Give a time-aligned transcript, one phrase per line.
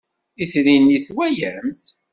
[0.43, 1.83] Itri-nni twalam-t?